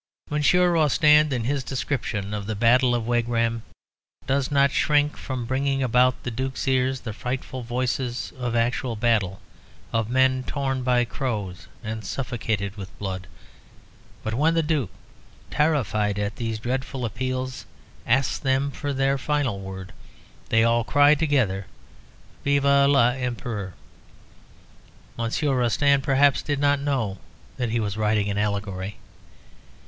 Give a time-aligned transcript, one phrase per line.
[0.31, 3.61] Monsieur Rostand, in his description of the Battle of Wagram,
[4.25, 9.41] does not shrink from bringing about the Duke's ears the frightful voices of actual battle,
[9.93, 13.27] of men torn by crows, and suffocated with blood,
[14.23, 14.89] but when the Duke,
[15.51, 17.67] terrified at these dreadful appeals,
[18.07, 19.93] asks them for their final word,
[20.49, 21.67] they all cry together
[22.43, 23.73] Vive l'Empereur!
[25.15, 27.19] Monsieur Rostand, perhaps, did not know
[27.57, 28.97] that he was writing an allegory.